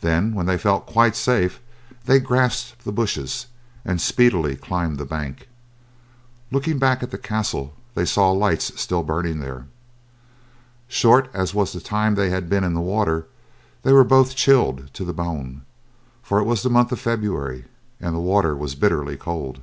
[0.00, 1.60] Then when they felt quite safe
[2.06, 3.46] they grasped the bushes,
[3.84, 5.46] and speedily climbed the bank.
[6.50, 9.66] Looking back at the castle they saw lights still burning there.
[10.88, 13.28] Short as was the time they had been in the water
[13.84, 15.62] they were both chilled to the bone,
[16.20, 17.66] for it was the month of February,
[18.00, 19.62] and the water was bitterly cold.